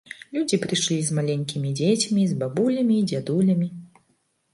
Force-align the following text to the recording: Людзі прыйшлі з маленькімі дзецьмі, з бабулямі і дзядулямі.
Людзі 0.35 0.57
прыйшлі 0.61 0.95
з 1.09 1.17
маленькімі 1.17 1.73
дзецьмі, 1.79 2.23
з 2.31 2.39
бабулямі 2.41 2.95
і 3.03 3.05
дзядулямі. 3.13 3.69